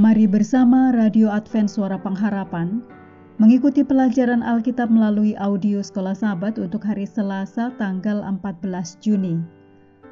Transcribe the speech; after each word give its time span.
Mari 0.00 0.24
bersama 0.24 0.96
Radio 0.96 1.28
Advent 1.28 1.68
Suara 1.68 2.00
Pengharapan 2.00 2.80
mengikuti 3.36 3.84
pelajaran 3.84 4.40
Alkitab 4.40 4.88
melalui 4.88 5.36
audio 5.36 5.84
Sekolah 5.84 6.16
Sabat 6.16 6.56
untuk 6.56 6.88
hari 6.88 7.04
Selasa 7.04 7.68
tanggal 7.76 8.24
14 8.24 8.96
Juni. 9.04 9.44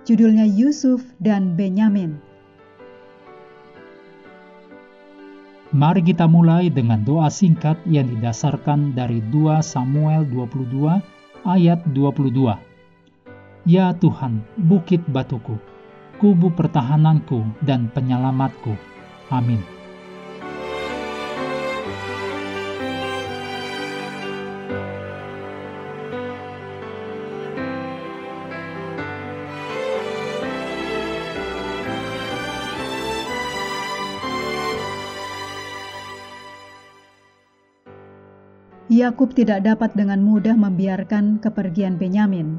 Judulnya 0.04 0.44
Yusuf 0.44 1.00
dan 1.24 1.56
Benyamin. 1.56 2.20
Mari 5.72 6.04
kita 6.04 6.28
mulai 6.28 6.68
dengan 6.68 7.00
doa 7.00 7.32
singkat 7.32 7.80
yang 7.88 8.12
didasarkan 8.12 8.92
dari 8.92 9.24
2 9.32 9.64
Samuel 9.64 10.28
22 10.28 11.00
ayat 11.48 11.80
22. 11.96 12.60
Ya 13.64 13.96
Tuhan, 13.96 14.44
bukit 14.68 15.00
batuku, 15.08 15.56
kubu 16.20 16.52
pertahananku 16.52 17.40
dan 17.64 17.88
penyelamatku. 17.96 18.76
Amin. 19.32 19.77
Yakub 38.88 39.36
tidak 39.36 39.68
dapat 39.68 39.92
dengan 39.92 40.24
mudah 40.24 40.56
membiarkan 40.56 41.44
kepergian 41.44 42.00
Benyamin, 42.00 42.56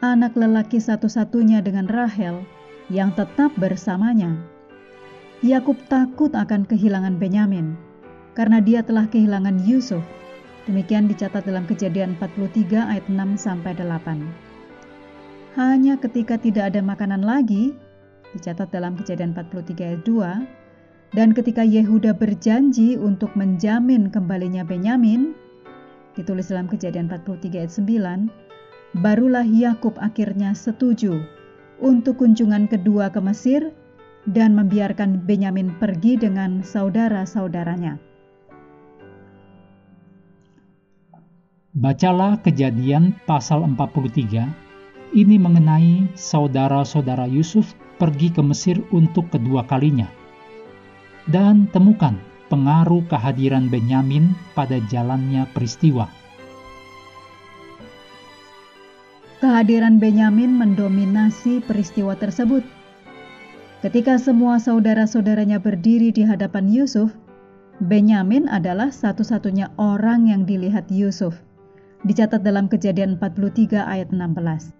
anak 0.00 0.32
lelaki 0.32 0.80
satu-satunya 0.80 1.60
dengan 1.60 1.84
Rahel 1.84 2.40
yang 2.88 3.12
tetap 3.12 3.52
bersamanya. 3.60 4.40
Yakub 5.44 5.76
takut 5.92 6.32
akan 6.32 6.64
kehilangan 6.64 7.20
Benyamin 7.20 7.76
karena 8.32 8.64
dia 8.64 8.80
telah 8.80 9.04
kehilangan 9.04 9.60
Yusuf. 9.68 10.00
Demikian 10.64 11.12
dicatat 11.12 11.44
dalam 11.44 11.68
Kejadian 11.68 12.16
43 12.16 12.96
ayat 12.96 13.04
6 13.12 13.36
sampai 13.36 13.76
8. 13.76 15.60
Hanya 15.60 16.00
ketika 16.00 16.40
tidak 16.40 16.72
ada 16.72 16.80
makanan 16.80 17.20
lagi, 17.20 17.76
dicatat 18.32 18.72
dalam 18.72 18.96
Kejadian 18.96 19.36
43 19.36 19.92
ayat 19.92 20.02
2, 20.08 21.16
dan 21.20 21.36
ketika 21.36 21.60
Yehuda 21.60 22.16
berjanji 22.16 22.96
untuk 22.96 23.36
menjamin 23.36 24.08
kembalinya 24.08 24.64
Benyamin, 24.64 25.49
ditulis 26.18 26.50
dalam 26.50 26.66
Kejadian 26.66 27.10
43 27.10 27.60
ayat 27.60 27.72
9, 27.72 29.00
barulah 29.02 29.46
Yakub 29.46 29.94
akhirnya 30.02 30.54
setuju 30.56 31.22
untuk 31.80 32.20
kunjungan 32.20 32.66
kedua 32.66 33.08
ke 33.08 33.20
Mesir 33.22 33.70
dan 34.28 34.52
membiarkan 34.52 35.24
Benyamin 35.24 35.72
pergi 35.80 36.20
dengan 36.20 36.60
saudara-saudaranya. 36.60 37.96
Bacalah 41.70 42.42
kejadian 42.42 43.14
pasal 43.24 43.62
43, 43.62 44.50
ini 45.14 45.36
mengenai 45.38 46.10
saudara-saudara 46.18 47.30
Yusuf 47.30 47.72
pergi 47.96 48.34
ke 48.34 48.42
Mesir 48.42 48.82
untuk 48.90 49.30
kedua 49.30 49.62
kalinya. 49.64 50.10
Dan 51.30 51.70
temukan 51.70 52.18
pengaruh 52.50 53.06
kehadiran 53.06 53.70
Benyamin 53.70 54.34
pada 54.58 54.82
jalannya 54.90 55.46
peristiwa. 55.54 56.10
Kehadiran 59.40 59.96
Benyamin 59.96 60.52
mendominasi 60.58 61.64
peristiwa 61.64 62.12
tersebut. 62.12 62.60
Ketika 63.80 64.20
semua 64.20 64.60
saudara-saudaranya 64.60 65.56
berdiri 65.56 66.12
di 66.12 66.20
hadapan 66.26 66.68
Yusuf, 66.68 67.08
Benyamin 67.80 68.44
adalah 68.52 68.92
satu-satunya 68.92 69.72
orang 69.80 70.28
yang 70.28 70.44
dilihat 70.44 70.92
Yusuf. 70.92 71.32
Dicatat 72.04 72.44
dalam 72.44 72.68
Kejadian 72.68 73.16
43 73.16 73.80
ayat 73.80 74.12
16. 74.12 74.76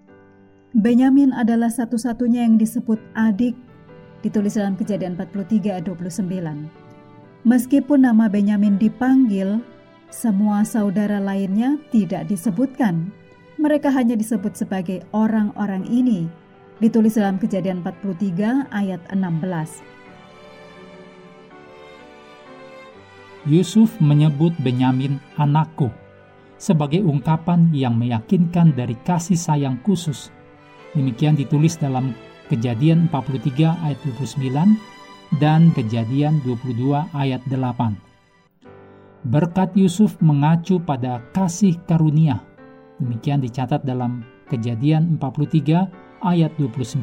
Benyamin 0.76 1.32
adalah 1.32 1.72
satu-satunya 1.72 2.44
yang 2.44 2.60
disebut 2.60 3.00
adik, 3.16 3.56
ditulis 4.20 4.60
dalam 4.60 4.76
Kejadian 4.76 5.16
43 5.16 5.80
ayat 5.80 5.88
29. 5.88 6.89
Meskipun 7.40 8.04
nama 8.04 8.28
Benyamin 8.28 8.76
dipanggil, 8.76 9.64
semua 10.12 10.60
saudara 10.68 11.16
lainnya 11.16 11.80
tidak 11.88 12.28
disebutkan. 12.28 13.08
Mereka 13.56 13.88
hanya 13.96 14.12
disebut 14.12 14.60
sebagai 14.60 15.00
orang-orang 15.16 15.88
ini. 15.88 16.28
Ditulis 16.84 17.16
dalam 17.16 17.40
Kejadian 17.40 17.80
43 17.80 18.68
ayat 18.68 19.00
16. 19.08 19.80
Yusuf 23.48 23.96
menyebut 24.04 24.52
Benyamin 24.60 25.16
anakku 25.40 25.88
sebagai 26.60 27.00
ungkapan 27.00 27.72
yang 27.72 27.96
meyakinkan 27.96 28.76
dari 28.76 29.00
kasih 29.00 29.40
sayang 29.40 29.80
khusus. 29.80 30.28
Demikian 30.92 31.40
ditulis 31.40 31.80
dalam 31.80 32.12
Kejadian 32.52 33.08
43 33.08 33.80
ayat 33.80 33.96
29 34.04 34.99
dan 35.38 35.70
Kejadian 35.70 36.42
22 36.42 36.90
ayat 37.14 37.38
8. 37.46 37.94
Berkat 39.30 39.70
Yusuf 39.78 40.18
mengacu 40.18 40.82
pada 40.82 41.22
kasih 41.30 41.78
karunia. 41.86 42.42
Demikian 42.98 43.38
dicatat 43.38 43.86
dalam 43.86 44.26
Kejadian 44.50 45.20
43 45.22 45.86
ayat 46.26 46.50
29. 46.58 46.98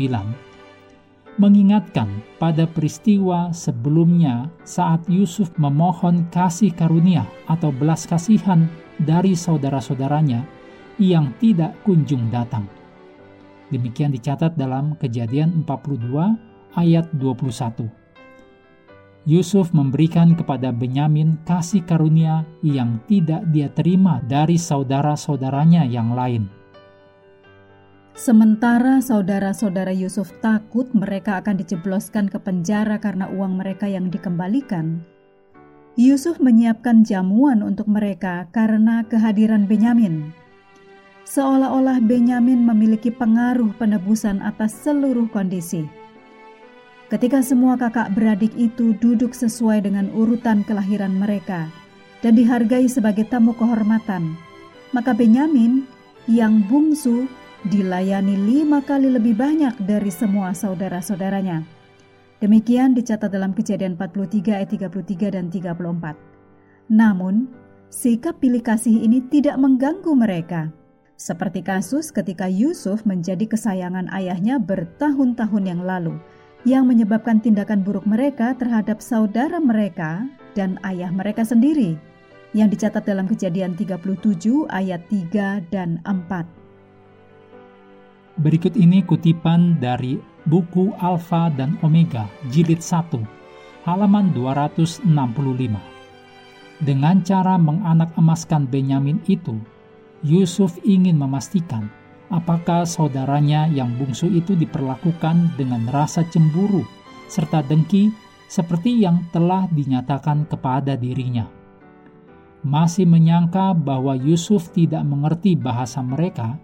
Mengingatkan 1.38 2.10
pada 2.42 2.66
peristiwa 2.68 3.54
sebelumnya 3.54 4.50
saat 4.66 5.06
Yusuf 5.08 5.54
memohon 5.56 6.28
kasih 6.34 6.74
karunia 6.74 7.24
atau 7.48 7.72
belas 7.72 8.10
kasihan 8.10 8.68
dari 8.98 9.38
saudara-saudaranya 9.38 10.44
yang 10.98 11.32
tidak 11.38 11.78
kunjung 11.86 12.28
datang. 12.34 12.66
Demikian 13.70 14.12
dicatat 14.12 14.58
dalam 14.58 14.98
Kejadian 14.98 15.64
42 15.64 16.74
ayat 16.74 17.06
21. 17.14 18.07
Yusuf 19.28 19.76
memberikan 19.76 20.40
kepada 20.40 20.72
Benyamin 20.72 21.36
kasih 21.44 21.84
karunia 21.84 22.48
yang 22.64 23.04
tidak 23.12 23.44
dia 23.52 23.68
terima 23.68 24.24
dari 24.24 24.56
saudara-saudaranya 24.56 25.84
yang 25.84 26.16
lain. 26.16 26.48
Sementara 28.16 29.04
saudara-saudara 29.04 29.92
Yusuf 29.92 30.32
takut 30.40 30.88
mereka 30.96 31.44
akan 31.44 31.60
dijebloskan 31.60 32.32
ke 32.32 32.40
penjara 32.40 33.04
karena 33.04 33.28
uang 33.28 33.60
mereka 33.60 33.92
yang 33.92 34.08
dikembalikan, 34.08 35.04
Yusuf 36.00 36.40
menyiapkan 36.40 37.04
jamuan 37.04 37.60
untuk 37.60 37.92
mereka 37.92 38.48
karena 38.56 39.04
kehadiran 39.12 39.68
Benyamin. 39.68 40.32
Seolah-olah 41.28 42.00
Benyamin 42.00 42.64
memiliki 42.64 43.12
pengaruh 43.12 43.76
penebusan 43.76 44.40
atas 44.40 44.72
seluruh 44.88 45.28
kondisi. 45.28 46.07
Ketika 47.08 47.40
semua 47.40 47.80
kakak 47.80 48.12
beradik 48.20 48.52
itu 48.60 48.92
duduk 49.00 49.32
sesuai 49.32 49.88
dengan 49.88 50.12
urutan 50.12 50.68
kelahiran 50.68 51.16
mereka 51.16 51.72
dan 52.20 52.36
dihargai 52.36 52.84
sebagai 52.92 53.24
tamu 53.32 53.56
kehormatan, 53.56 54.36
maka 54.92 55.16
Benyamin 55.16 55.88
yang 56.28 56.68
bungsu 56.68 57.32
dilayani 57.72 58.36
lima 58.36 58.84
kali 58.84 59.08
lebih 59.08 59.40
banyak 59.40 59.80
dari 59.88 60.12
semua 60.12 60.52
saudara-saudaranya. 60.52 61.64
Demikian 62.44 62.92
dicatat 62.92 63.32
dalam 63.32 63.56
kejadian 63.56 63.96
43 63.96 64.60
ayat 64.60 64.68
33 64.68 65.32
dan 65.32 65.48
34. 65.48 66.92
Namun, 66.92 67.48
sikap 67.88 68.44
pilih 68.44 68.60
kasih 68.60 69.08
ini 69.08 69.24
tidak 69.32 69.56
mengganggu 69.56 70.12
mereka. 70.12 70.76
Seperti 71.16 71.64
kasus 71.64 72.12
ketika 72.12 72.52
Yusuf 72.52 73.08
menjadi 73.08 73.48
kesayangan 73.48 74.12
ayahnya 74.12 74.60
bertahun-tahun 74.60 75.64
yang 75.64 75.88
lalu– 75.88 76.20
yang 76.66 76.90
menyebabkan 76.90 77.38
tindakan 77.44 77.84
buruk 77.86 78.08
mereka 78.08 78.56
terhadap 78.58 79.02
saudara 79.04 79.60
mereka 79.62 80.26
dan 80.58 80.80
ayah 80.82 81.14
mereka 81.14 81.46
sendiri 81.46 81.98
yang 82.56 82.70
dicatat 82.72 83.06
dalam 83.06 83.28
kejadian 83.30 83.76
37 83.78 84.66
ayat 84.72 85.04
3 85.12 85.62
dan 85.70 86.02
4. 86.08 88.42
Berikut 88.42 88.74
ini 88.78 89.04
kutipan 89.06 89.78
dari 89.82 90.18
buku 90.46 90.94
Alfa 90.98 91.50
dan 91.54 91.78
Omega 91.86 92.28
jilid 92.50 92.82
1 92.82 93.38
halaman 93.88 94.36
265. 94.36 95.08
Dengan 96.78 97.26
cara 97.26 97.58
menganak 97.58 98.14
emaskan 98.20 98.70
Benyamin 98.70 99.18
itu, 99.26 99.58
Yusuf 100.22 100.78
ingin 100.86 101.18
memastikan 101.18 101.90
apakah 102.28 102.84
saudaranya 102.84 103.72
yang 103.72 103.96
bungsu 103.96 104.28
itu 104.32 104.56
diperlakukan 104.56 105.56
dengan 105.56 105.88
rasa 105.88 106.28
cemburu 106.28 106.84
serta 107.28 107.64
dengki 107.64 108.12
seperti 108.48 109.04
yang 109.04 109.28
telah 109.36 109.68
dinyatakan 109.68 110.48
kepada 110.48 110.96
dirinya. 110.96 111.48
Masih 112.64 113.08
menyangka 113.08 113.76
bahwa 113.76 114.16
Yusuf 114.16 114.72
tidak 114.72 115.04
mengerti 115.04 115.56
bahasa 115.56 116.00
mereka, 116.04 116.58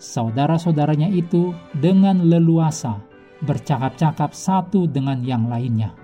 saudara-saudaranya 0.00 1.08
itu 1.12 1.52
dengan 1.76 2.24
leluasa 2.24 3.00
bercakap-cakap 3.44 4.36
satu 4.36 4.84
dengan 4.88 5.24
yang 5.24 5.48
lainnya. 5.48 5.96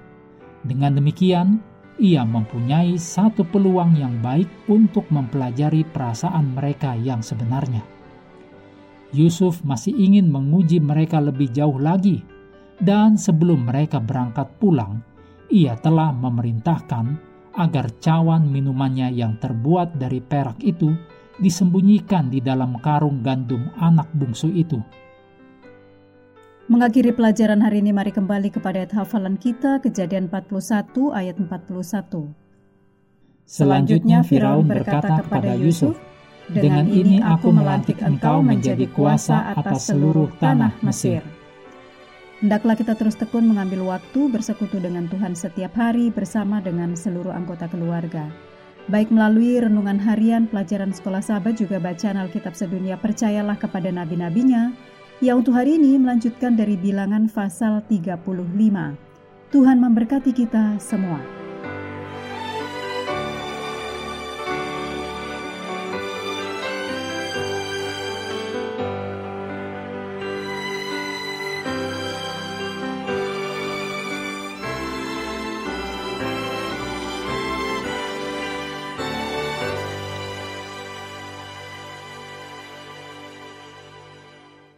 Dengan 0.65 0.97
demikian, 0.97 1.61
ia 1.97 2.25
mempunyai 2.25 2.97
satu 3.01 3.45
peluang 3.45 3.97
yang 3.97 4.21
baik 4.21 4.69
untuk 4.69 5.09
mempelajari 5.09 5.85
perasaan 5.85 6.53
mereka 6.57 6.93
yang 6.97 7.25
sebenarnya. 7.25 7.96
Yusuf 9.17 9.65
masih 9.65 9.97
ingin 9.97 10.29
menguji 10.29 10.77
mereka 10.77 11.17
lebih 11.25 11.49
jauh 11.57 11.81
lagi, 11.81 12.21
dan 12.77 13.17
sebelum 13.17 13.65
mereka 13.65 13.97
berangkat 13.97 14.45
pulang, 14.61 15.01
ia 15.49 15.73
telah 15.81 16.13
memerintahkan 16.13 17.17
agar 17.57 17.89
cawan 18.05 18.45
minumannya 18.53 19.09
yang 19.17 19.41
terbuat 19.41 19.97
dari 19.97 20.21
perak 20.21 20.61
itu 20.61 20.93
disembunyikan 21.41 22.29
di 22.29 22.45
dalam 22.45 22.77
karung 22.85 23.25
gandum 23.25 23.73
anak 23.81 24.13
bungsu 24.13 24.53
itu. 24.53 24.77
Mengakhiri 26.67 27.15
pelajaran 27.15 27.63
hari 27.63 27.79
ini 27.79 27.95
mari 27.95 28.11
kembali 28.11 28.51
kepada 28.51 28.83
ayat 28.83 28.93
hafalan 28.93 29.39
kita 29.39 29.79
kejadian 29.81 30.27
41 30.27 31.15
ayat 31.15 31.39
41. 31.39 32.35
Selanjutnya 33.47 34.27
Firaun 34.27 34.67
berkata 34.67 35.23
kepada 35.23 35.55
Yusuf, 35.55 35.95
Dengan 36.47 36.87
ini 36.87 37.19
aku 37.19 37.51
melantik 37.51 37.99
engkau 38.07 38.39
menjadi 38.39 38.87
kuasa 38.95 39.51
atas 39.59 39.91
seluruh 39.91 40.31
tanah 40.39 40.79
Mesir. 40.87 41.19
Hendaklah 42.39 42.79
kita 42.79 42.95
terus 42.95 43.19
tekun 43.19 43.49
mengambil 43.51 43.83
waktu 43.83 44.31
bersekutu 44.31 44.79
dengan 44.79 45.11
Tuhan 45.11 45.35
setiap 45.35 45.75
hari 45.75 46.13
bersama 46.15 46.63
dengan 46.63 46.95
seluruh 46.95 47.35
anggota 47.35 47.67
keluarga. 47.67 48.31
Baik 48.87 49.11
melalui 49.11 49.59
renungan 49.59 49.99
harian, 49.99 50.47
pelajaran 50.47 50.95
sekolah 50.95 51.19
sahabat 51.19 51.59
juga 51.59 51.83
bacaan 51.83 52.23
Alkitab 52.23 52.55
sedunia 52.55 52.95
percayalah 52.95 53.59
kepada 53.59 53.91
nabi-nabinya, 53.91 54.71
yang 55.19 55.43
untuk 55.43 55.59
hari 55.59 55.75
ini 55.75 55.99
melanjutkan 55.99 56.55
dari 56.55 56.79
bilangan 56.79 57.27
pasal 57.27 57.83
35. 57.91 58.23
Tuhan 59.51 59.79
memberkati 59.83 60.31
kita 60.31 60.79
semua. 60.79 61.36